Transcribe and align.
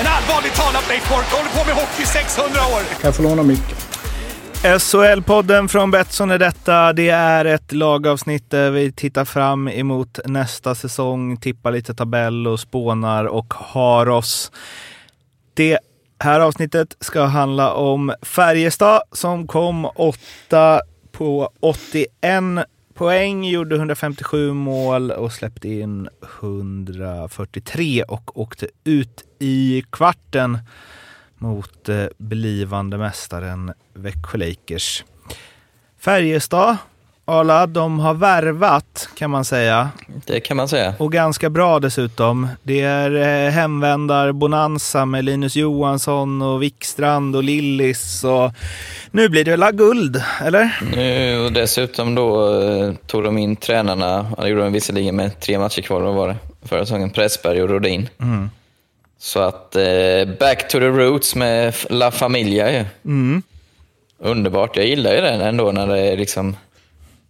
En 0.00 0.06
allvarligt 0.06 0.54
talat 0.54 0.88
Leif 0.88 1.08
Boork 1.08 1.26
håller 1.26 1.50
på 1.50 1.66
med 1.66 1.74
hockey 1.74 2.02
i 2.02 2.06
600 2.06 2.50
år! 2.50 3.00
Kan 3.00 3.08
jag 3.08 3.16
få 3.16 3.22
låna 3.22 3.42
micken? 3.42 3.76
SHL-podden 4.62 5.68
från 5.68 5.90
Betsson 5.90 6.30
är 6.30 6.38
detta. 6.38 6.92
Det 6.92 7.08
är 7.08 7.44
ett 7.44 7.72
lagavsnitt 7.72 8.50
där 8.50 8.70
vi 8.70 8.92
tittar 8.92 9.24
fram 9.24 9.68
emot 9.68 10.18
nästa 10.24 10.74
säsong, 10.74 11.36
tippar 11.36 11.72
lite 11.72 11.94
tabell 11.94 12.46
och 12.46 12.60
spånar 12.60 13.24
och 13.24 13.54
har 13.54 14.08
oss. 14.08 14.52
Det 15.54 15.78
här 16.18 16.40
avsnittet 16.40 16.96
ska 17.00 17.24
handla 17.24 17.72
om 17.72 18.12
Färjestad 18.22 19.02
som 19.12 19.46
kom 19.46 19.84
åtta 19.84 20.80
på 21.12 21.50
81 21.60 21.98
poäng, 23.00 23.44
gjorde 23.44 23.76
157 23.76 24.52
mål 24.52 25.10
och 25.10 25.32
släppte 25.32 25.68
in 25.68 26.08
143 26.40 28.02
och 28.02 28.38
åkte 28.38 28.68
ut 28.84 29.24
i 29.38 29.84
kvarten 29.90 30.58
mot 31.38 31.88
eh, 31.88 32.04
blivande 32.18 32.98
mästaren 32.98 33.72
Växjö 33.94 34.38
Lakers. 34.38 35.04
Färjestad, 35.98 36.76
Arla, 37.30 37.66
de 37.66 38.00
har 38.00 38.14
värvat 38.14 39.08
kan 39.14 39.30
man 39.30 39.44
säga. 39.44 39.88
Det 40.26 40.40
kan 40.40 40.56
man 40.56 40.68
säga. 40.68 40.94
Och 40.98 41.12
ganska 41.12 41.50
bra 41.50 41.80
dessutom. 41.80 42.48
Det 42.62 42.80
är 42.80 43.10
eh, 43.46 43.50
hemvändar-bonanza 43.50 45.04
med 45.04 45.24
Linus 45.24 45.56
Johansson 45.56 46.42
och 46.42 46.62
Wikstrand 46.62 47.36
och 47.36 47.44
Lillis. 47.44 48.24
Och 48.24 48.52
nu 49.10 49.28
blir 49.28 49.44
det 49.44 49.56
väl 49.56 49.72
guld, 49.72 50.22
eller? 50.44 50.78
Nu, 50.96 51.38
och 51.44 51.52
dessutom 51.52 52.14
då 52.14 52.60
eh, 52.62 52.92
tog 53.06 53.24
de 53.24 53.38
in 53.38 53.56
tränarna, 53.56 54.26
det 54.38 54.48
gjorde 54.48 54.62
de 54.62 54.72
visserligen 54.72 55.16
med 55.16 55.40
tre 55.40 55.58
matcher 55.58 55.82
kvar, 55.82 56.00
vad 56.00 56.14
var 56.14 56.28
det? 56.28 56.36
Förra 56.68 56.80
säsongen, 56.80 57.10
Pressberg 57.10 57.62
och 57.62 57.68
Rodin. 57.68 58.08
Mm. 58.20 58.50
Så 59.18 59.40
att 59.40 59.76
eh, 59.76 59.84
back 60.40 60.68
to 60.68 60.78
the 60.78 60.88
roots 60.88 61.34
med 61.34 61.74
La 61.90 62.10
Familia 62.10 62.72
ju. 62.72 62.84
Mm. 63.04 63.42
Underbart. 64.18 64.76
Jag 64.76 64.86
gillar 64.86 65.14
ju 65.14 65.20
det 65.20 65.30
ändå 65.30 65.72
när 65.72 65.86
det 65.86 65.98
är 65.98 66.16
liksom 66.16 66.56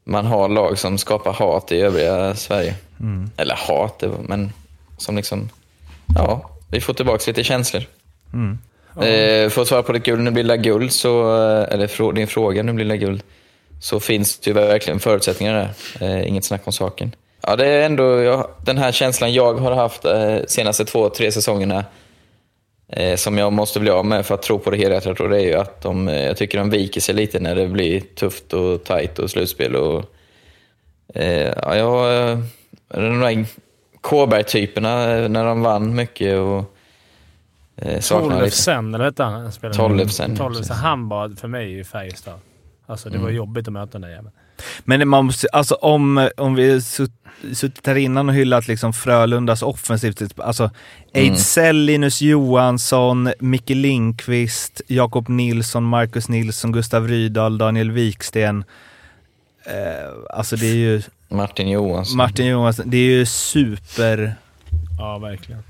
man 0.05 0.27
har 0.27 0.49
lag 0.49 0.79
som 0.79 0.99
skapar 0.99 1.33
hat 1.33 1.73
i 1.73 1.81
övriga 1.81 2.35
Sverige. 2.35 2.75
Mm. 3.01 3.31
Eller 3.37 3.55
hat, 3.55 4.05
men 4.23 4.53
som 4.99 5.17
liksom, 5.17 5.49
ja, 6.17 6.51
vi 6.71 6.81
får 6.81 6.95
tillbaka 6.95 7.23
lite 7.27 7.45
känslor. 7.45 7.83
Mm. 8.33 8.59
Eh, 8.97 9.51
för 9.51 9.63
att 9.63 9.69
svara 9.69 9.83
på 9.83 9.93
ditt 9.93 10.05
guld, 10.05 10.23
nu 10.23 10.31
blir 10.31 10.45
det 10.45 10.57
guld, 10.57 10.93
så, 10.93 11.33
eller 11.71 11.87
frå, 11.87 12.13
din 12.13 12.27
fråga, 12.27 12.63
nu 12.63 12.73
blir 12.73 12.85
det 12.85 12.97
guld, 12.97 13.23
så 13.81 14.01
finns 14.01 14.39
det 14.39 14.51
ju 14.51 14.55
verkligen 14.55 15.01
förutsättningar 15.01 15.55
där. 15.55 15.71
Eh, 16.07 16.29
inget 16.29 16.45
snack 16.45 16.63
om 16.65 16.73
saken. 16.73 17.15
Ja, 17.43 17.57
det 17.57 17.67
är 17.67 17.87
ändå 17.87 18.23
ja, 18.23 18.51
den 18.65 18.79
här 18.79 18.93
känslan 18.93 19.33
jag 19.33 19.55
har 19.55 19.73
haft 19.73 20.05
eh, 20.05 20.37
senaste 20.47 20.85
två, 20.85 21.09
tre 21.09 21.33
säsongerna 21.33 21.79
eh, 21.79 21.85
som 23.17 23.39
jag 23.39 23.53
måste 23.53 23.81
bli 23.81 23.91
av 23.91 24.07
med 24.07 24.27
för 24.27 24.35
att 24.35 24.43
tro 24.43 24.59
på 24.59 24.71
det 24.71 24.77
helhjärtat. 24.77 25.21
Och 25.21 25.29
det 25.29 25.37
är 25.37 25.47
ju 25.47 25.55
att 25.55 25.81
de, 25.81 26.09
eh, 26.09 26.25
jag 26.25 26.37
tycker 26.37 26.59
de 26.59 26.71
viker 26.71 27.01
sig 27.01 27.15
lite 27.15 27.41
när 27.41 27.55
det 27.55 27.69
blir 27.69 28.01
tufft 28.01 28.53
och 28.53 28.85
tajt 28.85 29.19
och 29.19 29.31
slutspel. 29.31 29.77
Och, 29.77 30.05
eh, 31.15 31.53
ja, 31.63 31.77
jag, 31.77 32.31
eh, 32.31 32.39
de 32.89 33.21
där 33.21 33.47
Kåberg-typerna 34.01 35.17
eh, 35.17 35.29
när 35.29 35.45
de 35.45 35.63
vann 35.63 35.95
mycket 35.95 36.39
och 36.39 36.77
eh. 37.77 38.01
Tollefsen, 38.01 38.95
eller 38.95 39.05
hette 39.05 39.23
han? 39.23 39.53
Tollefsen. 40.37 40.77
Han 40.77 41.09
var 41.09 41.29
för 41.29 41.49
mig 41.49 41.79
i 41.79 41.85
Färjestad. 41.85 42.41
Alltså 42.87 43.11
det 43.11 43.19
var 43.19 43.31
jobbigt 43.31 43.69
att 43.69 43.73
möta 43.73 43.93
den 43.93 44.01
där 44.01 44.09
jäveln. 44.09 44.31
Men 44.85 45.09
man 45.09 45.25
måste, 45.25 45.47
alltså 45.53 45.75
om, 45.75 46.29
om 46.37 46.55
vi 46.55 46.81
sutt- 46.81 47.11
suttit 47.53 47.87
här 47.87 47.95
innan 47.97 48.29
och 48.29 48.35
hyllat 48.35 48.69
liksom 48.69 48.93
Frölundas 48.93 49.63
offensivt, 49.63 50.23
alltså 50.41 50.71
Ejdsell, 51.13 51.77
Linus 51.77 52.23
Johansson, 52.23 53.33
Micke 53.39 53.71
Lindqvist, 53.71 54.81
Jakob 54.87 55.29
Nilsson, 55.29 55.85
Marcus 55.85 56.29
Nilsson, 56.29 56.73
Gustav 56.73 57.09
Rydahl, 57.09 57.59
Daniel 57.59 57.91
Wiksten. 57.91 58.65
Eh, 59.67 60.37
alltså 60.39 60.57
det 60.57 60.67
är 60.67 60.75
ju 60.75 61.03
Martin 61.29 61.69
Johansson. 61.69 62.17
Martin 62.17 62.47
Johansson, 62.47 62.91
det 62.91 62.97
är 62.97 63.11
ju 63.11 63.27
superuppsättning. 63.27 64.33
Ja, 64.99 65.19
verkligen. 65.19 65.63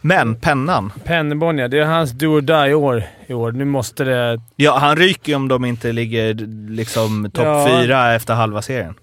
Men 0.00 0.36
pennan, 0.36 0.92
Penneborn 1.04 1.58
ja, 1.58 1.68
det 1.68 1.78
är 1.78 1.84
hans 1.84 2.10
do 2.10 2.26
or 2.26 2.40
die 2.40 2.74
år 2.74 3.04
i 3.26 3.34
år. 3.34 3.52
Nu 3.52 3.64
måste 3.64 4.04
det... 4.04 4.40
ja 4.56 4.78
han 4.78 4.96
ryker 4.96 5.32
ju 5.32 5.36
om 5.36 5.48
de 5.48 5.64
inte 5.64 5.92
ligger 5.92 6.34
liksom 6.70 7.30
topp 7.30 7.44
Ja. 7.44 7.68
fyra 7.68 8.14
efter 8.14 8.34
halva 8.34 8.62
serien. 8.62 8.94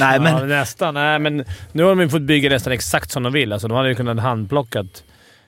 Nej 0.00 0.20
men, 0.20 0.38
Ja, 0.38 0.44
nästan. 0.44 0.94
Nej, 0.94 1.18
men 1.18 1.44
nu 1.72 1.82
har 1.82 1.90
de 1.90 2.00
ju 2.00 2.08
fått 2.08 2.22
bygga 2.22 2.50
nästan 2.50 2.72
exakt 2.72 3.10
som 3.10 3.22
de 3.22 3.32
vill. 3.32 3.52
Alltså, 3.52 3.68
de 3.68 3.76
hade 3.76 3.88
ju 3.88 3.94
kunnat 3.94 4.20
handplockat, 4.20 5.04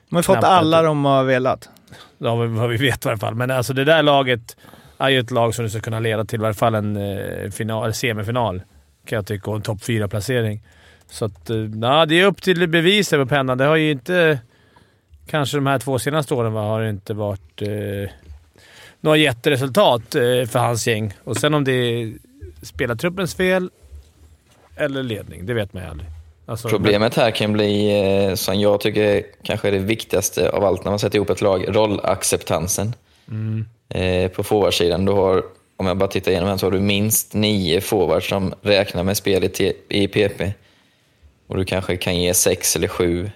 de 0.09 0.15
har 0.15 0.23
fått 0.23 0.43
alla 0.43 0.81
de 0.81 1.05
har 1.05 1.23
velat. 1.23 1.69
ja, 2.17 2.35
vad 2.35 2.69
vi 2.69 2.77
vet 2.77 3.05
i 3.05 3.09
alla 3.09 3.17
fall. 3.17 3.35
Men 3.35 3.51
alltså 3.51 3.73
det 3.73 3.83
där 3.83 4.03
laget 4.03 4.57
är 4.97 5.09
ju 5.09 5.19
ett 5.19 5.31
lag 5.31 5.55
som 5.55 5.69
ska 5.69 5.79
kunna 5.79 5.99
leda 5.99 6.25
till 6.25 6.41
i 6.41 6.45
alla 6.45 6.53
fall 6.53 6.75
en 6.75 6.95
eh, 6.97 7.51
final, 7.51 7.93
semifinal, 7.93 8.61
kan 9.07 9.15
jag 9.15 9.25
tycka, 9.27 9.49
och 9.49 9.55
en 9.55 9.61
topp 9.61 9.83
fyra 9.83 10.07
placering 10.07 10.61
Så 11.09 11.25
att, 11.25 11.49
eh, 11.49 11.57
ja, 11.81 12.05
det 12.05 12.19
är 12.19 12.25
upp 12.25 12.41
till 12.41 12.67
bevis 12.69 13.13
över 13.13 13.25
pennan. 13.25 13.57
Det 13.57 13.65
har 13.65 13.75
ju 13.75 13.91
inte... 13.91 14.39
Kanske 15.27 15.57
de 15.57 15.67
här 15.67 15.79
två 15.79 15.99
senaste 15.99 16.33
åren 16.33 16.53
va, 16.53 16.61
har 16.61 16.81
det 16.81 16.89
inte 16.89 17.13
varit 17.13 17.61
eh, 17.61 18.09
några 19.01 19.17
jätteresultat 19.17 20.15
eh, 20.15 20.21
för 20.21 20.59
hans 20.59 20.87
gäng. 20.87 21.13
Och 21.23 21.37
sen 21.37 21.53
om 21.53 21.63
det 21.63 21.71
är 21.71 22.13
spelartruppens 22.61 23.35
fel 23.35 23.69
eller 24.75 25.03
ledning, 25.03 25.45
det 25.45 25.53
vet 25.53 25.73
man 25.73 25.83
ju 25.83 25.89
aldrig. 25.89 26.09
Alltså, 26.45 26.69
Problemet 26.69 27.15
här 27.15 27.31
kan 27.31 27.53
bli, 27.53 27.99
eh, 28.29 28.35
som 28.35 28.59
jag 28.59 28.81
tycker 28.81 29.23
kanske 29.43 29.67
är 29.67 29.71
det 29.71 29.79
viktigaste 29.79 30.49
av 30.49 30.63
allt 30.65 30.83
när 30.83 30.91
man 30.91 30.99
sätter 30.99 31.15
ihop 31.15 31.29
ett 31.29 31.41
lag, 31.41 31.75
rollacceptansen. 31.75 32.93
Eh, 33.89 34.31
på 34.31 34.43
forwardsidan, 34.43 35.05
du 35.05 35.11
har, 35.11 35.43
om 35.77 35.87
jag 35.87 35.97
bara 35.97 36.09
tittar 36.09 36.31
igenom 36.31 36.49
här, 36.49 36.57
så 36.57 36.65
har 36.65 36.71
du 36.71 36.79
minst 36.79 37.33
nio 37.33 37.81
forwards 37.81 38.29
som 38.29 38.53
räknar 38.61 39.03
med 39.03 39.17
spel 39.17 39.43
i, 39.43 39.73
i 39.89 40.07
PP. 40.07 40.53
Och 41.47 41.57
du 41.57 41.65
kanske 41.65 41.97
kan 41.97 42.21
ge 42.21 42.33
sex 42.33 42.75
eller 42.75 42.87
sju, 42.87 43.29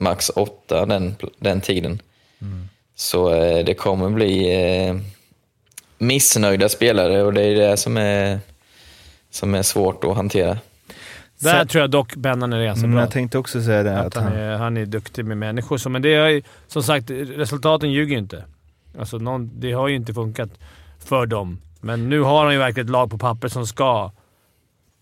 max 0.00 0.30
åtta 0.36 0.86
den, 0.86 1.16
den 1.38 1.60
tiden. 1.60 2.02
Så 2.94 3.34
eh, 3.34 3.64
det 3.64 3.74
kommer 3.74 4.10
bli 4.10 4.62
eh, 4.86 4.96
missnöjda 5.98 6.68
spelare 6.68 7.22
och 7.22 7.32
det 7.32 7.42
är 7.42 7.54
det 7.54 7.76
som 7.76 7.96
är, 7.96 8.40
som 9.30 9.54
är 9.54 9.62
svårt 9.62 10.04
att 10.04 10.16
hantera. 10.16 10.58
Där 11.38 11.64
tror 11.64 11.80
jag 11.80 11.90
dock 11.90 12.16
Bennan 12.16 12.52
är 12.52 12.64
ganska 12.64 12.86
Men 12.86 12.94
bra. 12.96 13.02
jag 13.02 13.10
tänkte 13.10 13.38
också 13.38 13.62
säga 13.62 13.82
det. 13.82 13.98
Att 13.98 14.06
Att 14.06 14.14
han, 14.14 14.24
han, 14.24 14.36
är, 14.36 14.56
han 14.56 14.76
är 14.76 14.86
duktig 14.86 15.24
med 15.24 15.36
människor. 15.38 15.78
Så, 15.78 15.88
men 15.88 16.02
det 16.02 16.14
är 16.14 16.28
ju- 16.28 16.42
som 16.68 16.82
sagt, 16.82 17.10
resultaten 17.10 17.90
ljuger 17.92 18.12
ju 18.12 18.18
inte. 18.18 18.44
Alltså, 18.98 19.18
någon, 19.18 19.50
det 19.60 19.72
har 19.72 19.88
ju 19.88 19.96
inte 19.96 20.14
funkat 20.14 20.50
för 20.98 21.26
dem. 21.26 21.60
Men 21.80 22.08
nu 22.08 22.20
har 22.20 22.44
han 22.44 22.52
ju 22.52 22.58
verkligen 22.58 22.86
ett 22.86 22.92
lag 22.92 23.10
på 23.10 23.18
papper 23.18 23.48
som 23.48 23.66
ska, 23.66 24.10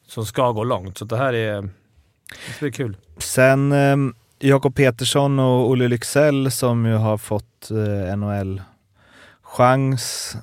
som 0.06 0.26
ska 0.26 0.52
gå 0.52 0.64
långt. 0.64 0.98
Så 0.98 1.04
det 1.04 1.16
här 1.16 1.32
är... 1.32 1.62
Det 1.62 2.60
blir 2.60 2.70
kul. 2.70 2.96
Sen 3.18 3.72
eh, 3.72 3.96
Jakob 4.40 4.74
Petersson 4.74 5.38
och 5.38 5.68
Olle 5.68 5.88
Lycksell 5.88 6.50
som 6.50 6.86
ju 6.86 6.94
har 6.94 7.18
fått 7.18 7.70
eh, 7.70 8.16
NHL-chans. 8.16 8.76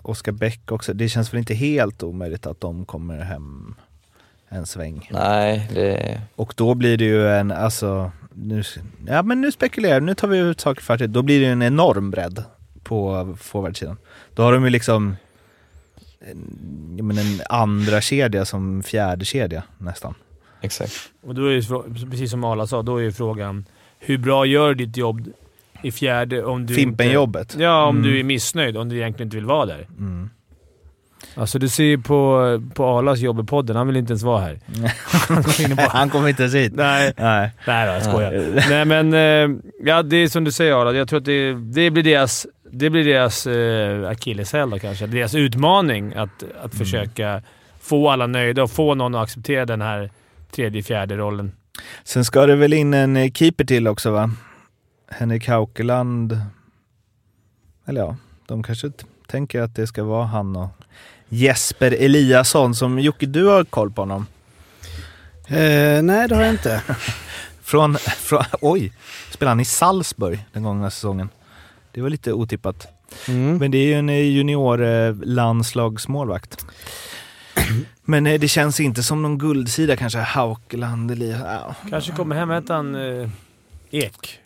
Oskar 0.04 0.32
Bäck 0.32 0.72
också. 0.72 0.94
Det 0.94 1.10
känns 1.10 1.34
väl 1.34 1.40
inte 1.40 1.54
helt 1.54 2.04
omöjligt 2.04 2.46
att 2.46 2.62
de 2.62 2.86
kommer 2.86 3.18
hem 3.18 3.76
en 4.50 4.66
sväng. 4.66 5.10
Nej, 5.12 5.70
det, 5.74 6.22
Och 6.36 6.54
då 6.58 6.74
blir 6.76 6.98
det 6.98 7.06
ju 7.06 7.30
en, 7.30 7.52
alltså, 7.52 8.12
nu, 8.34 8.64
ja 9.08 9.24
men 9.24 9.42
nu 9.42 9.52
spekulerar 9.52 9.94
jag. 9.94 10.04
nu 10.04 10.16
tar 10.16 10.28
vi 10.28 10.38
ut 10.38 10.62
saker 10.62 10.82
för 10.82 11.08
Då 11.08 11.22
blir 11.22 11.40
det 11.40 11.46
ju 11.46 11.52
en 11.52 11.62
enorm 11.62 12.12
bredd 12.12 12.44
på 12.84 13.36
forwardsidan. 13.42 13.98
Då 14.34 14.44
har 14.44 14.54
de 14.54 14.64
ju 14.64 14.70
liksom 14.70 15.16
en, 16.20 17.08
menar, 17.08 17.22
en 17.22 17.42
andra 17.50 18.02
kedja 18.02 18.46
som 18.46 18.84
fjärde 18.84 19.26
kedja 19.26 19.64
nästan. 19.78 20.16
exakt. 20.62 20.94
Och 21.22 21.36
då 21.36 21.46
är 21.46 21.52
ju, 21.52 21.64
precis 22.10 22.32
som 22.32 22.44
Arla 22.44 22.68
sa, 22.68 22.82
då 22.82 22.98
är 22.98 23.04
ju 23.04 23.12
frågan 23.12 23.66
hur 24.06 24.18
bra 24.18 24.46
gör 24.46 24.74
du 24.74 24.86
ditt 24.86 24.98
jobb 24.98 25.28
i 25.82 25.92
fjärde 25.92 26.44
om 26.44 26.66
du 26.66 26.74
Fimpenjobbet. 26.76 27.56
Ja, 27.60 27.86
om 27.86 27.98
Mm. 27.98 28.10
du 28.12 28.20
är 28.20 28.24
missnöjd. 28.24 28.78
Om 28.78 28.90
du 28.90 28.96
egentligen 28.98 29.28
inte 29.28 29.38
vill 29.38 29.46
vara 29.46 29.66
där. 29.66 29.88
Mm. 30.00 30.30
Alltså 31.36 31.60
du 31.60 31.70
ser 31.70 31.84
ju 31.84 31.98
på, 32.02 32.62
på 32.74 32.86
Arlas 32.86 33.20
jobb 33.20 33.40
i 33.40 33.44
podden. 33.44 33.76
Han 33.76 33.88
vill 33.88 33.96
inte 33.98 34.12
ens 34.12 34.24
vara 34.24 34.42
här. 34.42 34.60
Han 35.90 36.10
kommer 36.10 36.30
inte 36.30 36.44
ens 36.44 36.56
hit. 36.56 36.74
Nej. 36.76 37.14
Nej. 37.18 37.52
Nej 37.68 37.88
då, 37.88 37.94
jag 37.94 38.04
skojar. 38.04 38.62
Nej 38.70 38.86
men, 39.04 39.14
eh, 39.14 39.58
ja 39.84 40.04
det 40.04 40.18
är 40.18 40.28
som 40.28 40.44
du 40.44 40.52
säger 40.52 40.74
Arla. 40.82 40.94
Jag 40.94 41.08
tror 41.08 41.20
att 41.20 41.26
det, 41.26 41.54
det 41.54 41.90
blir 41.92 42.04
deras, 42.04 42.48
det 42.72 42.90
blir 42.90 43.04
deras 43.06 43.48
eh, 43.48 44.10
akilleshäl 44.10 44.70
då 44.70 44.80
kanske. 44.80 45.08
Deras 45.08 45.36
utmaning 45.36 46.14
att, 46.14 46.44
att 46.44 46.74
Mm. 46.74 46.86
försöka 46.86 47.42
få 47.82 48.10
alla 48.10 48.28
nöjda 48.28 48.64
och 48.64 48.72
få 48.72 48.96
någon 48.96 49.16
att 49.16 49.24
acceptera 49.24 49.66
den 49.66 49.82
här 49.82 50.10
tredje, 50.52 50.84
fjärde 50.84 51.16
rollen. 51.18 51.52
Sen 52.04 52.26
ska 52.26 52.46
det 52.46 52.56
väl 52.56 52.74
in 52.74 52.94
en 52.94 53.18
eh, 53.18 53.32
keeper 53.32 53.66
till 53.66 53.88
också 53.88 54.12
va? 54.12 54.32
Henrik 55.08 55.48
Haukeland. 55.48 56.42
Eller 57.86 58.02
ja, 58.02 58.18
de 58.48 58.64
kanske 58.64 58.92
tänker 59.28 59.62
att 59.62 59.76
det 59.76 59.88
ska 59.88 60.04
vara 60.04 60.26
han 60.26 60.56
och 60.56 60.70
Jesper 61.30 61.92
Eliasson 61.92 62.76
som 62.76 63.00
Jocke, 63.00 63.26
du 63.26 63.46
har 63.46 63.64
koll 63.64 63.92
på 63.92 64.02
honom. 64.02 64.26
Eh, 65.48 66.02
nej, 66.04 66.28
det 66.28 66.36
har 66.36 66.44
jag 66.44 66.54
inte. 66.54 66.82
Från, 67.64 67.96
från, 67.98 68.44
oj, 68.62 68.92
spelade 69.32 69.52
han 69.52 69.60
i 69.60 69.66
Salzburg 69.66 70.46
den 70.54 70.64
gångna 70.64 70.92
säsongen. 70.92 71.30
Det 71.92 72.02
var 72.02 72.10
lite 72.10 72.34
otippat. 72.34 72.88
Mm. 73.28 73.58
Men 73.58 73.72
det 73.72 73.78
är 73.78 73.86
ju 73.86 73.94
en 73.94 74.10
eh, 74.10 74.16
junior 74.16 74.84
eh. 74.84 75.16
Men 78.04 78.28
eh, 78.28 78.40
det 78.40 78.48
känns 78.48 78.80
inte 78.80 79.04
som 79.04 79.22
någon 79.22 79.38
guldsida 79.38 79.96
kanske. 79.96 80.20
Haukeland, 80.20 81.12
Eliasson. 81.12 81.48
Ja. 81.48 81.76
Kanske 81.90 82.12
kommer 82.12 82.36
hem, 82.36 82.50
hette 82.50 82.74
han 82.74 82.96
eh, 82.96 83.30
Ek? 83.92 84.40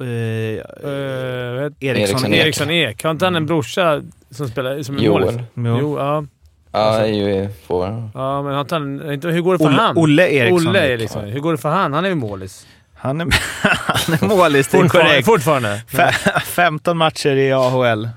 Eh, 0.00 0.06
Eh, 0.06 1.70
Eriksson 1.80 2.32
Ek. 2.34 2.40
Eriksson 2.44 2.70
Ek. 2.70 3.04
Har 3.04 3.10
inte 3.10 3.24
han 3.24 3.36
en 3.36 3.46
brorsa 3.46 4.02
som 4.30 4.48
spelar 4.48 4.82
som 4.82 4.96
är 4.96 5.00
Joel. 5.00 5.24
målis? 5.24 5.40
Jo. 5.54 5.78
Jo, 5.80 5.98
ja. 5.98 6.24
Ja, 6.72 6.98
det 6.98 7.04
är 7.04 7.06
ju 7.06 7.48
forward. 7.66 8.08
ja. 8.14 8.42
Men 8.42 8.54
har 8.54 8.60
inte 8.60 8.74
han... 8.74 9.00
Hur 9.34 9.40
går 9.40 9.52
det 9.52 9.58
för 9.58 9.66
Olle, 9.66 9.76
han? 9.82 9.96
Olle 9.98 10.28
Eriksson. 10.28 10.68
Olle 10.68 10.88
Eriksson. 10.92 11.24
Hur 11.24 11.40
går 11.40 11.52
det 11.52 11.58
för 11.58 11.68
han? 11.68 11.92
Han 11.92 12.04
är 12.04 12.08
ju 12.08 12.14
målis. 12.14 12.66
Han 12.94 13.20
är, 13.20 13.26
han 13.62 14.14
är 14.14 14.24
målis, 14.36 14.68
det 14.68 14.76
är 14.78 14.82
Fortfarande. 14.82 15.10
korrekt. 15.10 15.26
fortfarande. 15.26 15.82
Fe- 15.90 16.40
15 16.40 16.96
matcher 16.96 17.36
i 17.36 17.52
AHL. 17.52 18.08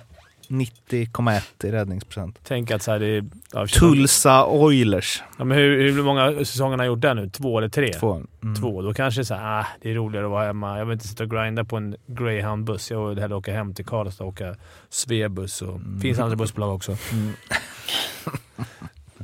90,1 0.47 1.65
i 1.65 1.71
räddningsprocent. 1.71 2.39
Tänk 2.43 2.71
att 2.71 2.83
så 2.83 2.91
här, 2.91 2.99
det 2.99 3.07
är... 3.07 3.25
Ja, 3.53 3.67
Tulsa 3.67 4.45
Oilers. 4.45 5.23
Ja, 5.37 5.43
men 5.43 5.57
hur, 5.57 5.91
hur 5.91 6.03
många 6.03 6.31
säsonger 6.45 6.71
har 6.71 6.77
han 6.77 6.87
gjort 6.87 7.01
där 7.01 7.13
nu? 7.13 7.29
Två 7.29 7.57
eller 7.57 7.69
tre? 7.69 7.93
Två. 7.93 8.21
Mm. 8.43 8.55
Två. 8.55 8.81
Då 8.81 8.93
kanske 8.93 9.25
så 9.25 9.33
här, 9.35 9.59
ah, 9.59 9.65
det 9.81 9.91
är 9.91 9.95
roligare 9.95 10.25
att 10.25 10.31
vara 10.31 10.45
hemma. 10.45 10.77
Jag 10.77 10.85
vill 10.85 10.93
inte 10.93 11.07
sitta 11.07 11.23
och 11.23 11.31
grinda 11.31 11.63
på 11.63 11.77
en 11.77 11.95
greyhound-buss. 12.07 12.91
Jag 12.91 13.09
vill 13.09 13.19
hellre 13.19 13.35
åka 13.35 13.53
hem 13.53 13.73
till 13.73 13.85
Karlstad 13.85 14.23
och 14.23 14.29
åka 14.29 14.55
Svebuss. 14.89 15.61
Och 15.61 15.79
finns 16.01 16.19
andra 16.19 16.35
bussbolag 16.35 16.75
också. 16.75 16.97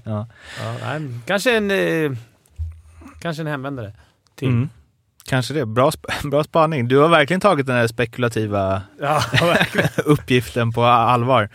Ja. 0.06 0.28
Ja, 0.60 0.76
nej, 0.84 1.10
kanske 1.26 1.58
en... 1.58 1.72
Eh, 1.72 2.12
kanske 3.20 3.44
en 3.44 3.48
hemvändare 3.48 3.94
till. 4.36 4.50
Mm. 5.24 5.30
Kanske 5.30 5.54
det. 5.54 5.66
Bra, 5.66 5.90
sp- 5.90 6.30
bra 6.32 6.44
spaning. 6.44 6.88
Du 6.88 6.98
har 6.98 7.08
verkligen 7.10 7.42
tagit 7.42 7.66
den 7.68 7.76
här 7.76 7.88
spekulativa 7.88 8.82
Ja, 9.02 9.22
uppgiften 10.06 10.72
på 10.72 10.84
allvar. 10.84 11.50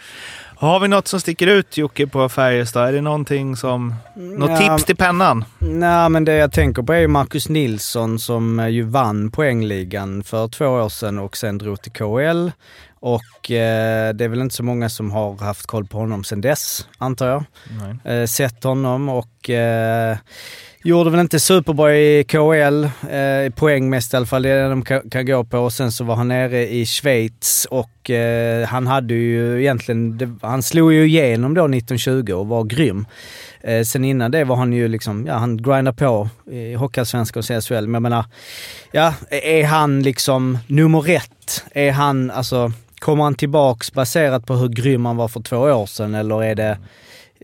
Har 0.56 0.80
vi 0.80 0.88
något 0.88 1.08
som 1.08 1.20
sticker 1.20 1.46
ut 1.46 1.76
Jocke 1.76 2.06
på 2.06 2.28
Färjestad? 2.28 2.88
Är 2.88 2.92
det 2.92 3.00
någonting 3.00 3.56
som... 3.56 3.94
Något 4.14 4.50
Ja, 4.50 4.56
tips 4.56 4.84
till 4.84 4.96
pennan? 4.96 5.44
Nej, 5.58 6.08
men 6.08 6.24
det 6.24 6.34
jag 6.34 6.52
tänker 6.52 6.82
på 6.82 6.92
är 6.92 6.98
ju 6.98 7.08
Marcus 7.08 7.48
Nilsson 7.48 8.18
som 8.18 8.60
eh, 8.60 8.68
ju 8.68 8.82
vann 8.82 9.30
poängligan 9.30 10.22
för 10.24 10.48
två 10.48 10.66
år 10.66 10.88
sedan 10.88 11.18
och 11.18 11.36
sen 11.36 11.58
drog 11.58 11.82
till 11.82 11.92
KL. 11.92 12.50
Och 13.00 13.50
eh, 13.50 14.14
det 14.14 14.24
är 14.24 14.28
väl 14.28 14.40
inte 14.40 14.54
så 14.54 14.62
många 14.62 14.88
som 14.88 15.10
har 15.10 15.36
haft 15.44 15.66
koll 15.66 15.86
på 15.86 15.98
honom 15.98 16.24
sedan 16.24 16.40
dess, 16.40 16.88
antar 16.98 17.26
jag. 17.28 17.44
Nej. 18.04 18.16
Eh, 18.18 18.26
sett 18.26 18.64
honom 18.64 19.08
och 19.08 19.50
eh, 19.50 20.16
gjorde 20.82 21.10
väl 21.10 21.20
inte 21.20 21.40
superbra 21.40 21.96
i 21.96 22.24
KL, 22.24 22.84
eh, 22.84 23.52
poängmässigt 23.54 24.14
i 24.14 24.16
alla 24.16 24.26
fall, 24.26 24.42
det 24.42 24.48
är 24.48 24.62
det 24.62 24.68
de 24.68 24.84
kan, 24.84 25.10
kan 25.10 25.26
gå 25.26 25.44
på. 25.44 25.58
Och 25.58 25.72
sen 25.72 25.92
så 25.92 26.04
var 26.04 26.14
han 26.16 26.28
nere 26.28 26.68
i 26.68 26.86
Schweiz 26.86 27.66
och 27.70 28.10
eh, 28.10 28.66
han 28.66 28.86
hade 28.86 29.14
ju 29.14 29.60
egentligen, 29.60 30.18
det, 30.18 30.30
han 30.42 30.62
slog 30.62 30.92
ju 30.92 31.06
igenom 31.06 31.54
då 31.54 31.64
1920 31.64 32.32
och 32.32 32.46
var 32.46 32.64
grym. 32.64 33.06
Eh, 33.60 33.82
sen 33.82 34.04
innan 34.04 34.30
det 34.30 34.44
var 34.44 34.56
han 34.56 34.72
ju 34.72 34.88
liksom, 34.88 35.26
ja 35.26 35.34
han 35.34 35.56
grindade 35.56 35.96
på 35.96 36.28
i 36.50 36.74
Hockeyallsvenskan 36.74 37.40
och 37.40 37.44
CSL. 37.44 37.86
Men 37.86 37.94
jag 37.94 38.02
menar, 38.02 38.24
ja, 38.92 39.14
är 39.30 39.64
han 39.64 40.02
liksom 40.02 40.58
nummer 40.66 41.10
ett? 41.10 41.64
Är 41.72 41.92
han, 41.92 42.30
alltså, 42.30 42.72
kommer 42.98 43.24
han 43.24 43.34
tillbaks 43.34 43.92
baserat 43.92 44.46
på 44.46 44.54
hur 44.54 44.68
grym 44.68 45.04
han 45.04 45.16
var 45.16 45.28
för 45.28 45.40
två 45.40 45.56
år 45.56 45.86
sedan 45.86 46.14
eller 46.14 46.44
är 46.44 46.54
det 46.54 46.78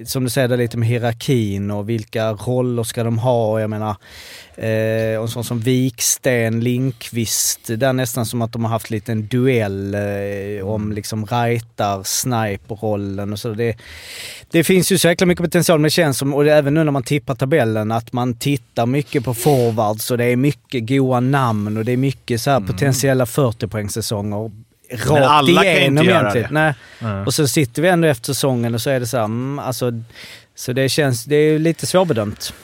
som 0.04 0.24
du 0.24 0.30
säger, 0.30 0.48
det 0.48 0.56
lite 0.56 0.76
med 0.78 0.88
hierarkin 0.88 1.70
och 1.70 1.88
vilka 1.88 2.32
roller 2.32 2.82
ska 2.82 3.04
de 3.04 3.18
ha? 3.18 3.60
Jag 3.60 3.70
menar, 3.70 3.96
eh, 4.56 5.16
och 5.16 5.22
en 5.22 5.28
sån 5.28 5.44
som 5.44 5.60
Viksten, 5.60 6.60
Linkvist, 6.60 7.60
det 7.66 7.86
är 7.86 7.92
nästan 7.92 8.26
som 8.26 8.42
att 8.42 8.52
de 8.52 8.64
har 8.64 8.70
haft 8.70 8.90
lite 8.90 9.12
en 9.12 9.26
duell 9.26 9.94
eh, 9.94 10.66
om 10.66 10.92
liksom 10.92 11.26
Raitar, 11.26 12.02
sniper-rollen 12.02 13.32
och 13.32 13.38
så. 13.38 13.50
Det, 13.50 13.76
det 14.50 14.64
finns 14.64 14.92
ju 14.92 14.98
så 14.98 15.08
jäkla 15.08 15.26
mycket 15.26 15.44
potential, 15.44 15.78
men 15.78 15.84
det 15.84 15.90
känns 15.90 16.18
som, 16.18 16.34
och 16.34 16.46
även 16.46 16.74
nu 16.74 16.84
när 16.84 16.92
man 16.92 17.02
tippar 17.02 17.34
tabellen, 17.34 17.92
att 17.92 18.12
man 18.12 18.34
tittar 18.34 18.86
mycket 18.86 19.24
på 19.24 19.34
forwards 19.34 20.10
och 20.10 20.18
det 20.18 20.24
är 20.24 20.36
mycket 20.36 20.88
goa 20.88 21.20
namn 21.20 21.76
och 21.76 21.84
det 21.84 21.92
är 21.92 21.96
mycket 21.96 22.40
så 22.40 22.50
här 22.50 22.60
potentiella 22.60 23.24
40-poängssäsonger. 23.24 24.63
Rakt 24.92 25.10
alla 25.10 25.62
kan 25.62 25.70
ju 25.72 25.76
inte 25.78 25.82
igenom 25.82 26.04
göra 26.04 26.18
egentligen. 26.20 26.54
det. 26.54 26.60
Nej. 26.60 26.74
Mm. 27.12 27.26
Och 27.26 27.34
så 27.34 27.48
sitter 27.48 27.82
vi 27.82 27.88
ändå 27.88 28.08
efter 28.08 28.26
säsongen 28.26 28.74
och 28.74 28.80
så 28.80 28.90
är 28.90 29.00
det 29.00 29.06
så 29.06 29.16
här, 29.16 29.24
mm, 29.24 29.58
alltså, 29.58 29.90
så 30.54 30.72
det 30.72 30.88
känns, 30.88 31.24
det 31.24 31.36
är 31.36 31.52
ju 31.52 31.58
lite 31.58 31.86
svårbedömt. 31.86 32.54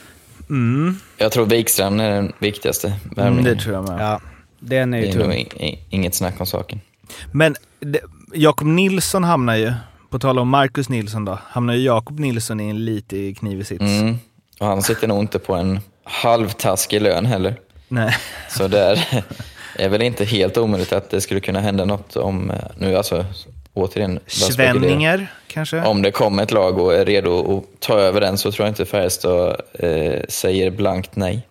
Mm. 0.51 0.97
Jag 1.17 1.33
tror 1.33 1.47
Wikström 1.47 2.01
är 2.01 2.11
den 2.11 2.33
viktigaste 2.39 2.87
Mm, 2.87 3.01
värvningen. 3.17 3.45
det 3.45 3.63
tror 3.63 3.75
jag 3.75 3.89
med. 3.89 4.01
Ja, 4.01 4.21
den 4.59 4.95
är 4.95 5.01
det 5.01 5.07
ju 5.07 5.23
är 5.23 5.27
nog 5.27 5.47
inget 5.91 6.15
snack 6.15 6.41
om 6.41 6.47
saken. 6.47 6.81
Men 7.33 7.57
det- 7.81 8.01
Jakob 8.35 8.67
Nilsson 8.67 9.25
hamnar 9.25 9.55
ju, 9.57 9.73
på 10.11 10.19
tal 10.19 10.39
om 10.39 10.49
Marcus 10.49 10.89
Nilsson 10.89 11.25
då, 11.25 11.39
hamnar 11.49 11.75
ju 11.75 11.81
Jakob 11.83 12.19
Nilsson 12.21 12.61
i 12.61 12.71
en 12.71 12.85
lite 12.85 13.35
knivig 13.35 13.67
sits. 13.67 13.81
Mm. 13.83 14.19
Och 14.61 14.67
han 14.67 14.83
sitter 14.83 15.09
nog 15.09 15.21
inte 15.21 15.39
på 15.39 15.55
en 15.55 15.81
halvtaskig 16.05 17.03
lön 17.03 17.27
heller. 17.27 17.57
Nej. 17.89 18.17
Så 18.51 18.69
där 18.69 18.99
är 19.81 19.89
väl 19.89 20.03
inte 20.03 20.25
helt 20.25 20.57
omöjligt 20.59 20.93
att 20.93 21.11
det 21.11 21.21
skulle 21.21 21.41
kunna 21.41 21.61
hända 21.61 21.85
något 21.85 22.17
om, 22.17 22.51
eh, 22.51 22.57
nu 22.77 22.97
alltså 22.97 23.25
återigen. 23.75 24.19
Svenninger 24.27 25.33
kanske? 25.47 25.83
Om 25.83 26.03
det 26.03 26.11
kommer 26.11 26.43
ett 26.43 26.51
lag 26.53 26.79
och 26.79 26.95
är 26.95 27.05
redo 27.05 27.59
att 27.59 27.81
ta 27.81 27.99
över 27.99 28.21
den 28.21 28.39
så 28.39 28.53
tror 28.53 28.67
jag 28.67 28.71
inte 28.71 28.87
Färjestad 28.87 29.61
eh, 29.73 30.21
säger 30.29 30.71
blankt 30.71 31.17
nej. 31.17 31.47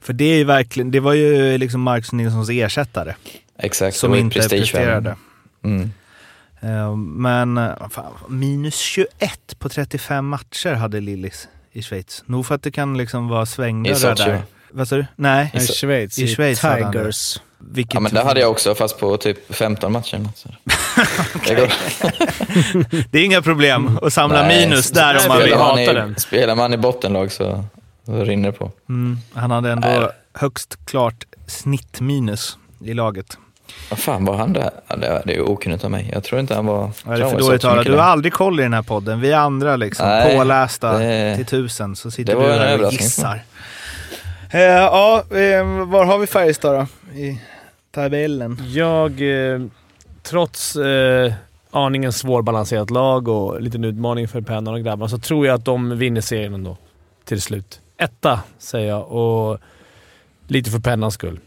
För 0.00 0.12
det 0.12 0.24
är 0.24 0.36
ju 0.36 0.44
verkligen, 0.44 0.90
det 0.90 1.00
var 1.00 1.12
ju 1.14 1.58
liksom 1.58 1.80
Marcus 1.80 2.12
Nilssons 2.12 2.50
ersättare 2.50 3.14
Exakt, 3.58 3.94
det 3.94 3.98
som 3.98 4.14
inte 4.14 4.40
presterade. 4.48 5.16
Mm. 5.64 5.90
Eh, 6.60 6.96
Men 6.96 7.58
eh, 7.58 7.88
fan, 7.90 8.12
minus 8.28 8.78
21 8.78 9.58
på 9.58 9.68
35 9.68 10.26
matcher 10.26 10.72
hade 10.72 11.00
Lillis 11.00 11.48
i 11.72 11.82
Schweiz. 11.82 12.22
Nog 12.26 12.46
för 12.46 12.54
att 12.54 12.62
det 12.62 12.70
kan 12.70 12.98
liksom 12.98 13.28
vara 13.28 13.42
I 13.42 13.46
svängdörrar 13.46 14.16
där. 14.16 14.32
va? 14.32 14.42
Vad 14.70 14.88
sa 14.88 14.96
du? 14.96 15.06
Nej, 15.16 15.50
I 15.54 15.60
Schweiz, 15.60 16.18
i 16.18 16.22
i 16.22 16.34
Schweiz 16.34 16.60
hade 16.62 16.84
han 16.84 16.92
det. 16.92 16.98
Tigers. 16.98 17.40
Vilket 17.72 17.94
Ja, 17.94 18.00
men 18.00 18.14
det 18.14 18.22
hade 18.24 18.40
jag 18.40 18.50
också, 18.50 18.74
fast 18.74 19.00
på 19.00 19.16
typ 19.16 19.54
15 19.54 19.92
matcher. 19.92 20.28
Så. 20.34 20.48
Det. 21.46 21.70
Det 23.10 23.18
är 23.18 23.24
inga 23.24 23.42
problem 23.42 23.98
att 24.02 24.12
samla 24.12 24.42
Nej, 24.42 24.66
minus 24.68 24.90
där 24.90 25.14
om 25.22 25.28
man 25.28 25.38
vill. 25.38 25.50
man, 25.50 25.60
hatar 25.60 25.82
i, 25.82 25.94
den. 25.94 26.16
spelar 26.18 26.54
man 26.54 26.74
i 26.74 26.76
bottenlag 26.76 27.32
så, 27.32 27.64
så 28.06 28.24
rinner 28.24 28.48
det 28.52 28.58
på. 28.58 28.70
Mm, 28.88 29.18
han 29.34 29.50
hade 29.50 29.70
ändå 29.70 29.88
Nej. 29.88 30.08
högst 30.34 30.78
klart 30.86 31.24
snittminus 31.46 32.58
i 32.84 32.94
laget. 32.94 33.38
Vad 33.90 33.98
fan 33.98 34.24
var 34.24 34.36
han 34.36 34.52
där? 34.52 34.70
Det, 34.96 35.22
det 35.26 35.36
är 35.36 35.50
okunnigt 35.50 35.84
av 35.84 35.90
mig. 35.90 36.10
Jag 36.12 36.24
tror 36.24 36.40
inte 36.40 36.54
han 36.54 36.66
var... 36.66 36.90
Ja, 37.04 37.10
det 37.10 37.16
är 37.16 37.20
han 37.22 37.30
för 37.30 37.38
dåligt 37.38 37.62
talat. 37.62 37.84
Du 37.84 37.90
har 37.90 37.96
där. 37.98 38.04
aldrig 38.04 38.32
koll 38.32 38.60
i 38.60 38.62
den 38.62 38.72
här 38.72 38.82
podden. 38.82 39.20
Vi 39.20 39.32
andra 39.32 39.76
liksom, 39.76 40.08
Nej, 40.08 40.36
pålästa 40.36 40.98
det- 40.98 41.36
till 41.36 41.46
tusen, 41.46 41.96
så 41.96 42.10
sitter 42.10 42.36
det 42.36 42.46
du 42.46 42.52
här 42.52 42.84
och 42.86 42.92
gissar. 42.92 43.42
Eh, 44.50 44.60
ja, 44.60 45.24
eh, 45.30 45.64
var 45.86 46.04
har 46.04 46.18
vi 46.18 46.26
Färjestad 46.26 46.74
då? 46.74 46.86
I 47.18 47.40
tabellen? 47.94 48.58
Jag, 48.72 49.20
eh, 49.20 49.60
trots 50.22 50.76
eh, 50.76 51.32
aningen 51.70 52.12
svårbalanserat 52.12 52.90
lag 52.90 53.28
och 53.28 53.62
liten 53.62 53.84
utmaning 53.84 54.28
för 54.28 54.40
Pennan 54.40 54.74
och 54.74 54.84
grabbarna, 54.84 55.08
så 55.08 55.18
tror 55.18 55.46
jag 55.46 55.54
att 55.54 55.64
de 55.64 55.98
vinner 55.98 56.20
serien 56.20 56.54
ändå. 56.54 56.76
Till 57.24 57.42
slut. 57.42 57.80
Etta, 57.96 58.40
säger 58.58 58.88
jag. 58.88 59.12
Och 59.12 59.58
lite 60.46 60.70
för 60.70 60.78
Pennans 60.78 61.14
skull. 61.14 61.40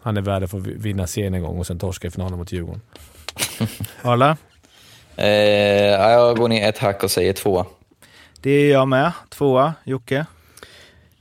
Han 0.00 0.16
är 0.16 0.20
värd 0.20 0.42
att 0.42 0.50
få 0.50 0.58
vinna 0.58 1.06
serien 1.06 1.34
en 1.34 1.42
gång 1.42 1.58
och 1.58 1.66
sen 1.66 1.78
torska 1.78 2.08
i 2.08 2.10
finalen 2.10 2.38
mot 2.38 2.52
Djurgården. 2.52 2.80
Arla? 4.02 4.36
Eh, 5.16 5.28
ja, 5.28 6.10
jag 6.10 6.36
går 6.36 6.48
ner 6.48 6.68
ett 6.68 6.78
hack 6.78 7.02
och 7.02 7.10
säger 7.10 7.32
två. 7.32 7.66
Det 8.40 8.50
är 8.50 8.72
jag 8.72 8.88
med. 8.88 9.12
Tvåa. 9.28 9.74
Jocke? 9.84 10.26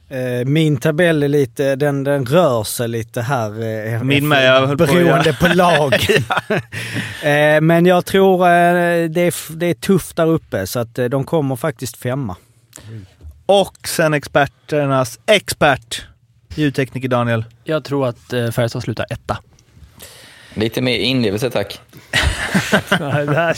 Eh, 0.10 0.46
Min 0.46 0.78
tabell 0.78 1.24
är 1.24 1.28
lite, 1.28 1.76
den, 1.76 2.04
den 2.04 2.26
rör 2.26 2.64
sig 2.64 2.88
lite 2.88 3.22
här. 3.22 3.50
eh, 3.94 4.04
Min 4.04 4.28
med, 4.28 4.46
jag 4.46 4.68
höll 4.68 4.78
på 4.78 4.86
Beroende 4.86 5.34
på 5.34 5.48
lag. 5.48 5.94
Eh, 7.24 7.62
Men 7.62 7.86
jag 7.86 8.06
tror 8.06 8.38
det 9.08 9.22
är, 9.22 9.56
det 9.56 9.66
är 9.66 9.74
tufft 9.74 10.16
där 10.16 10.26
uppe 10.26 10.68
så 10.68 10.80
att 10.80 10.96
de 11.10 11.24
kommer 11.24 11.56
faktiskt 11.56 11.98
femma. 11.98 12.36
Och 13.46 13.78
sen 13.88 14.14
experternas 14.14 15.20
expert, 15.26 16.06
ljudtekniker 16.56 17.08
Daniel. 17.10 17.46
Jag 17.64 17.84
tror 17.84 18.08
att 18.08 18.54
Färjestad 18.54 18.84
slutar 18.84 19.06
etta. 19.10 19.38
Lite 20.54 20.82
mer 20.82 20.98
inlevelse 21.00 21.50
tack. 21.50 21.80
Nej, 23.00 23.26
det 23.26 23.36
här 23.36 23.58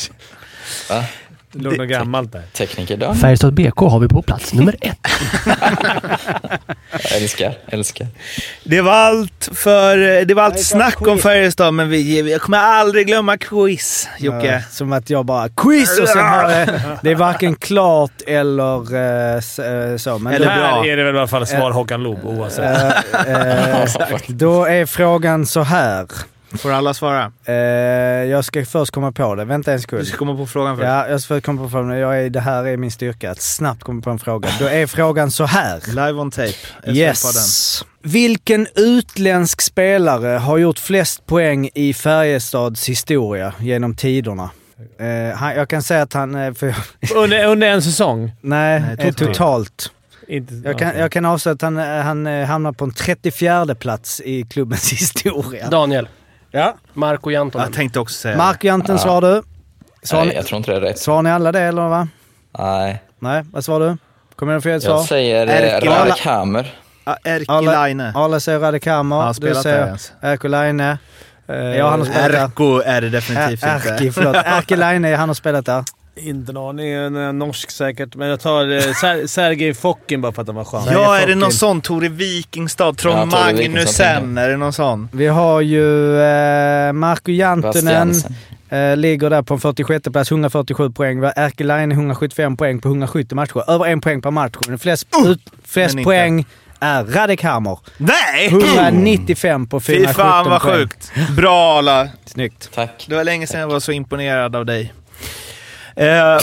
Va? 0.90 1.04
Det 1.52 1.64
låg 1.64 1.78
något 1.78 1.88
gammalt 1.90 2.32
där. 2.32 2.42
Tekniker 2.54 2.98
Dan. 2.98 3.16
Färjestad 3.16 3.54
BK 3.54 3.80
har 3.80 4.00
vi 4.00 4.08
på 4.08 4.22
plats 4.22 4.54
nummer 4.54 4.76
ett. 4.82 4.98
Jag 6.92 7.22
älskar, 7.22 7.54
älskar. 7.68 8.08
Det 8.64 8.82
var 8.82 8.92
allt 8.92 9.50
för... 9.54 10.26
Det 10.26 10.34
var 10.34 10.44
allt 10.44 10.60
snack 10.60 11.08
om 11.08 11.20
Färjestad, 11.20 11.74
men 11.74 11.90
vi, 11.90 12.32
jag 12.32 12.42
kommer 12.42 12.58
aldrig 12.58 13.08
glömma 13.08 13.38
quiz, 13.38 14.10
Jocke. 14.20 14.48
Ja, 14.48 14.62
som 14.72 14.94
att 14.94 15.10
jag 15.10 15.26
bara 15.26 15.50
quiz 15.50 16.00
och 16.00 16.08
sen 16.08 16.26
har 16.26 16.48
det... 16.48 16.82
Det 17.04 17.12
är 17.12 17.16
varken 17.16 17.56
klart 17.56 18.22
eller 18.28 18.96
eh, 18.96 19.36
eh, 19.36 19.98
så. 19.98 20.18
Men 20.18 20.34
Eller 20.34 20.48
här 20.50 20.86
är 20.88 20.98
det 20.98 21.04
väl 21.04 21.16
i 21.16 21.18
alla 21.18 21.28
fall 21.28 21.48
svar 21.48 21.72
Håkan 21.72 22.04
Loob 22.04 22.26
oavsett. 22.26 22.94
eh, 23.28 23.82
eh, 23.82 23.90
då 24.28 24.66
är 24.66 24.86
frågan 24.86 25.46
så 25.46 25.62
här. 25.62 26.08
Får 26.58 26.72
alla 26.72 26.94
svara? 26.94 27.32
Eh, 27.46 27.54
jag 28.30 28.46
ska 28.46 28.66
först 28.66 28.92
komma 28.92 29.12
på 29.12 29.36
det. 29.36 29.46
Vänta 29.46 29.72
en 29.72 29.78
Du 29.78 29.82
sekund. 29.82 30.08
ska 30.08 30.18
komma 30.18 30.36
på 30.36 30.46
frågan 30.48 30.76
först. 30.78 30.86
Ja, 30.88 31.08
jag 31.08 31.22
ska 31.22 31.34
först 31.36 31.46
komma 31.46 31.62
på 31.64 31.70
frågan. 31.70 31.98
Jag 31.98 32.20
är, 32.26 32.30
det 32.30 32.40
här 32.40 32.68
är 32.68 32.78
min 32.78 32.92
styrka, 32.92 33.32
att 33.32 33.42
snabbt 33.42 33.84
komma 33.84 34.02
på 34.02 34.10
en 34.10 34.20
fråga. 34.20 34.50
Då 34.60 34.66
är 34.66 34.88
frågan 34.88 35.32
så 35.32 35.46
här. 35.46 35.82
Live 35.88 36.12
on 36.14 36.32
tape. 36.32 36.54
Yes. 36.88 37.84
Vilken 38.02 38.68
utländsk 38.76 39.62
spelare 39.62 40.28
har 40.38 40.58
gjort 40.58 40.80
flest 40.80 41.26
poäng 41.26 41.70
i 41.76 41.94
Färjestads 41.94 42.90
historia 42.90 43.54
genom 43.60 43.96
tiderna? 43.96 44.50
Eh, 45.00 45.38
han, 45.38 45.56
jag 45.56 45.70
kan 45.70 45.84
säga 45.84 46.02
att 46.02 46.14
han... 46.14 46.36
eh, 46.36 46.54
För, 46.54 46.76
Under, 47.16 47.46
under 47.48 47.68
en 47.68 47.82
säsong? 47.82 48.32
nej, 48.42 48.80
Nej, 48.80 48.92
eh, 48.92 48.98
totalt. 49.14 49.18
totalt. 49.18 49.92
Inte, 50.28 50.54
Jag 50.66 50.80
kan, 50.80 50.98
jag 50.98 51.12
kan 51.12 51.26
avslöja 51.26 51.54
att 51.54 51.62
han, 51.62 51.78
eh, 51.78 51.86
han 51.86 52.28
eh, 52.28 52.46
hamnar 52.46 52.72
på 52.72 52.86
en 52.86 52.92
34 52.94 53.76
plats 53.76 54.22
i 54.26 54.44
klubbens 54.44 54.92
historia. 54.94 55.70
Daniel. 55.70 56.08
Ja. 56.52 56.76
Marco 56.94 57.30
Jantonen. 57.32 57.68
Jag 57.68 57.76
tänkte 57.76 58.00
också 58.00 58.16
säga 58.22 58.38
Mark 58.38 58.64
Janten 58.64 58.96
Ja. 58.96 59.02
svarar 59.02 59.32
du. 59.36 59.44
Svar, 60.04 60.26
Nej, 60.26 60.36
jag 60.36 60.46
tror 60.46 60.58
inte 60.58 60.72
det 60.72 60.78
är 60.78 60.82
rätt. 60.82 61.00
Svarar 61.00 61.22
ni 61.22 61.32
alla 61.32 61.52
det 61.52 61.62
eller 61.62 61.82
va? 61.88 62.08
Nej. 62.58 63.04
Nej, 63.20 63.44
vad 63.52 63.66
svarar 63.66 63.90
du? 63.90 63.98
Kommer 64.36 64.54
det 64.54 64.62
få 64.62 64.70
ett 64.70 64.84
svar? 64.84 64.94
Jag 64.96 65.06
säger 65.06 65.48
Erkki 65.48 65.88
eh, 65.88 65.94
Ala- 65.94 66.00
Radik 66.10 66.26
Hammer. 66.26 66.74
ja, 67.06 67.18
Erkki 67.24 67.46
Alla-. 67.52 68.12
Arla 68.16 68.40
säger 68.40 68.60
Radek 68.60 68.86
Har 68.86 68.94
Hammer. 68.94 69.16
han 69.16 69.28
Du 69.28 69.34
spelat 69.34 69.56
där 69.56 69.62
säger 69.72 69.86
ens? 69.86 70.12
Erkki 70.22 70.48
Laine. 70.48 70.80
Eh, 71.48 71.56
Ja, 71.56 71.90
han 71.90 72.00
har 72.00 72.06
spelat 72.08 72.32
där. 72.32 72.44
Erkko 72.46 72.82
är 72.86 73.02
det 73.02 73.10
definitivt 73.10 73.52
inte. 73.52 73.68
Erkki, 73.90 74.12
förlåt. 74.12 74.36
Erkki 74.36 74.76
Laine, 74.76 75.16
han 75.16 75.30
har 75.30 75.34
spelat 75.34 75.66
där. 75.66 75.84
Inte 76.24 76.52
en 76.52 76.58
aning. 76.58 77.38
Norsk 77.38 77.72
säkert. 77.72 78.16
Men 78.16 78.28
jag 78.28 78.40
tar 78.40 78.72
eh, 78.72 78.80
Ser- 78.82 79.28
Sergej 79.28 79.74
Fokin 79.74 80.22
bara 80.22 80.32
för 80.32 80.42
att 80.42 80.48
han 80.48 80.56
var 80.56 80.64
skön. 80.66 80.84
Ja, 80.92 81.18
är 81.18 81.28
det 81.28 81.36
någon 81.36 81.52
sån? 81.52 81.82
Tore 81.82 82.10
Wikingstad? 82.10 82.94
Trond 82.94 83.34
Ja, 83.34 83.44
tänker 83.46 83.64
Är 84.38 84.50
det 84.50 84.58
någon 84.58 84.74
sån? 84.74 85.10
Vi 85.12 85.28
har 85.28 85.62
ju 85.62 86.20
eh, 86.22 86.94
Marco 86.94 87.32
Jantunen. 87.32 88.14
Eh, 88.70 88.98
ligger 88.98 89.30
där 89.30 89.42
på 89.42 89.54
en 89.54 89.60
46 89.60 90.04
plats, 90.12 90.32
147 90.32 90.92
poäng. 90.92 91.20
Vi 91.20 91.26
har 91.26 91.34
Erkki 91.38 91.64
Laine 91.64 91.92
175 91.92 92.58
poäng 92.58 92.82
på 92.82 92.88
170 92.88 93.36
matcher. 93.36 93.72
Över 93.72 93.86
en 93.86 94.02
poäng 94.02 94.22
per 94.22 94.32
match. 94.32 94.56
Men 94.68 94.80
flest, 94.80 95.08
ut, 95.26 95.40
flest 95.64 96.04
poäng 96.04 96.46
är 96.80 97.04
Radek 97.04 97.44
Hammer. 97.44 97.80
Nej! 97.98 98.48
195 98.48 99.68
på 99.68 99.80
Fy 99.80 99.94
417 99.94 100.26
fan 100.26 100.50
vad 100.50 100.62
poäng. 100.62 100.76
sjukt. 100.78 101.12
Bra 101.38 101.78
Arla. 101.78 102.08
Snyggt. 102.26 102.70
Tack. 102.76 103.06
Det 103.10 103.16
var 103.16 103.24
länge 103.24 103.48
sedan 103.48 103.60
jag 103.60 103.68
var 103.68 103.80
så 103.80 103.92
imponerad 103.92 104.56
av 104.56 104.66
dig. 104.66 104.94
Eh, 106.00 106.38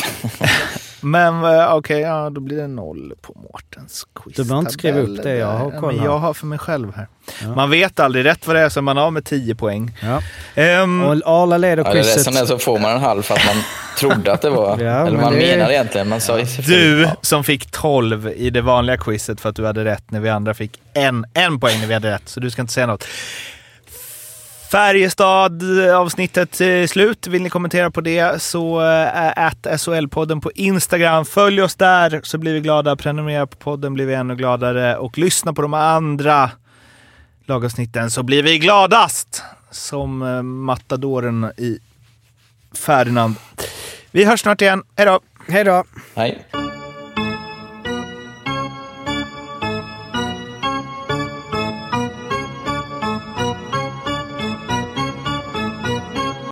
men 1.00 1.44
eh, 1.44 1.74
okej, 1.74 2.00
ja, 2.00 2.30
då 2.30 2.40
blir 2.40 2.56
det 2.56 2.66
noll 2.66 3.12
på 3.22 3.32
Mårtens 3.52 4.06
quiz. 4.14 4.36
Du 4.36 4.44
behöver 4.44 4.60
inte 4.60 4.72
skriva 4.72 4.98
upp 5.00 5.22
det, 5.22 5.36
jag 5.36 5.46
har 5.46 5.70
koll 5.70 5.90
men 5.92 5.98
här. 5.98 6.06
Jag 6.06 6.18
har 6.18 6.34
för 6.34 6.46
mig 6.46 6.58
själv 6.58 6.94
här. 6.96 7.06
Ja. 7.42 7.54
Man 7.54 7.70
vet 7.70 8.00
aldrig 8.00 8.24
rätt 8.24 8.46
vad 8.46 8.56
det 8.56 8.60
är, 8.62 8.68
så 8.68 8.82
man 8.82 8.96
har 8.96 9.10
med 9.10 9.24
10 9.24 9.54
poäng. 9.54 9.98
Ja. 10.02 10.22
Ehm, 10.62 11.02
Och 11.02 11.12
Arla 11.24 11.56
leder 11.58 11.76
Ja, 11.76 11.82
det 11.82 11.90
är 11.90 11.94
det 11.94 12.02
quizet. 12.02 12.22
som 12.24 12.36
är 12.36 12.44
så 12.44 12.58
får 12.58 12.78
man 12.78 12.90
en 12.92 13.00
halv 13.00 13.22
för 13.22 13.34
att 13.34 13.46
man 13.46 13.62
trodde 13.98 14.32
att 14.32 14.42
det 14.42 14.50
var... 14.50 14.78
Ja, 14.80 15.06
eller 15.06 15.18
man 15.18 15.32
det 15.32 15.52
är- 15.52 15.56
menar 15.56 15.70
egentligen. 15.70 16.08
Man 16.08 16.20
sa 16.20 16.36
du 16.66 17.02
Ja. 17.02 17.10
som 17.20 17.44
fick 17.44 17.70
12 17.70 18.28
i 18.36 18.50
det 18.50 18.60
vanliga 18.60 18.96
quizet 18.96 19.40
för 19.40 19.48
att 19.48 19.56
du 19.56 19.66
hade 19.66 19.84
rätt 19.84 20.10
när 20.10 20.20
vi 20.20 20.28
andra 20.28 20.54
fick 20.54 20.80
en, 20.94 21.24
en 21.34 21.60
poäng 21.60 21.80
när 21.80 21.86
vi 21.86 21.94
hade 21.94 22.10
rätt, 22.10 22.28
så 22.28 22.40
du 22.40 22.50
ska 22.50 22.62
inte 22.62 22.72
säga 22.74 22.86
något. 22.86 23.04
Färjestad-avsnittet 24.70 26.60
är 26.60 26.86
slut. 26.86 27.26
Vill 27.26 27.42
ni 27.42 27.50
kommentera 27.50 27.90
på 27.90 28.00
det 28.00 28.42
så 28.42 28.80
ät 29.36 29.66
SHL-podden 29.66 30.40
på 30.40 30.52
Instagram. 30.54 31.24
Följ 31.24 31.62
oss 31.62 31.74
där 31.74 32.20
så 32.22 32.38
blir 32.38 32.54
vi 32.54 32.60
glada. 32.60 32.96
Prenumerera 32.96 33.46
på 33.46 33.56
podden 33.56 33.94
blir 33.94 34.06
vi 34.06 34.14
ännu 34.14 34.36
gladare. 34.36 34.96
Och 34.96 35.18
lyssna 35.18 35.52
på 35.52 35.62
de 35.62 35.74
andra 35.74 36.50
lagavsnitten 37.44 38.10
så 38.10 38.22
blir 38.22 38.42
vi 38.42 38.58
gladast. 38.58 39.42
Som 39.70 40.22
eh, 40.22 40.42
matadoren 40.42 41.52
i 41.56 41.78
Ferdinand. 42.74 43.34
Vi 44.10 44.24
hörs 44.24 44.40
snart 44.40 44.60
igen. 44.60 44.82
Hej 44.96 45.06
då! 45.06 45.20
Hej 45.48 45.64
då! 45.64 45.84
Nej. 46.14 46.46